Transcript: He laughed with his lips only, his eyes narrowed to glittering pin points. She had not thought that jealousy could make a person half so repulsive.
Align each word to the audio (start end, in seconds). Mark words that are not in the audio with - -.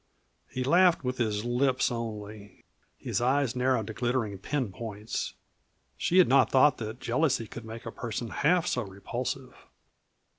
He 0.49 0.63
laughed 0.63 1.03
with 1.03 1.19
his 1.19 1.45
lips 1.45 1.91
only, 1.91 2.63
his 2.97 3.21
eyes 3.21 3.55
narrowed 3.55 3.85
to 3.85 3.93
glittering 3.93 4.39
pin 4.39 4.71
points. 4.71 5.35
She 5.95 6.17
had 6.17 6.27
not 6.27 6.49
thought 6.49 6.79
that 6.79 6.99
jealousy 6.99 7.45
could 7.45 7.65
make 7.65 7.85
a 7.85 7.91
person 7.91 8.29
half 8.31 8.65
so 8.65 8.81
repulsive. 8.81 9.53